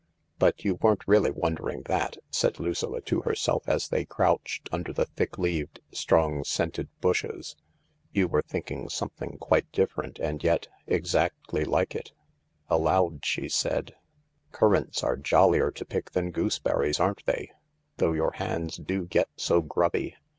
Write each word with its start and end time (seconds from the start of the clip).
"But 0.39 0.65
you 0.65 0.79
weren't 0.81 1.07
really 1.07 1.29
wondering 1.29 1.83
that," 1.83 2.17
said 2.31 2.59
Lucilla 2.59 3.01
to 3.01 3.21
herself, 3.21 3.69
as 3.69 3.89
they 3.89 4.03
crouched 4.03 4.67
under 4.71 4.91
the 4.91 5.05
thick 5.05 5.37
leaved, 5.37 5.79
strong 5.91 6.43
scented 6.43 6.89
bushes." 7.01 7.55
You 8.11 8.27
were 8.27 8.41
thinking 8.41 8.89
some 8.89 9.11
thing 9.11 9.37
quite 9.39 9.71
different 9.71 10.17
and 10.17 10.43
yet 10.43 10.67
exactly 10.87 11.65
like 11.65 11.93
it." 11.93 12.13
Aloud 12.67 13.19
she 13.23 13.47
said:" 13.47 13.93
Currants 14.51 15.03
are 15.03 15.17
jollier 15.17 15.69
to 15.69 15.85
pick 15.85 16.09
than 16.13 16.31
gooseberries, 16.31 16.99
aren't 16.99 17.19
206 17.19 17.25
THE 17.27 17.39
LARK 17.39 17.61
they, 17.97 18.03
though 18.07 18.13
your 18.13 18.31
hands 18.31 18.77
do 18.77 19.05
get 19.05 19.29
so 19.35 19.61
grubby 19.61 20.15